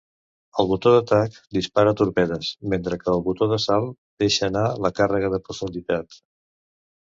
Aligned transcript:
El 0.61 0.69
botó 0.69 0.93
d'atac 0.95 1.37
dispara 1.57 1.93
torpedes, 1.99 2.49
mentre 2.75 2.99
que 3.03 3.13
el 3.15 3.23
botó 3.29 3.51
de 3.53 3.61
salt 3.69 3.95
deixa 4.27 4.51
anar 4.51 4.67
la 4.89 4.95
càrrega 5.03 5.33
de 5.39 5.45
profunditat. 5.49 6.23